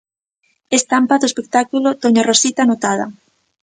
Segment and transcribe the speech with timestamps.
[0.77, 3.13] Estampa do espectáculo 'Doña Rosita anotada'.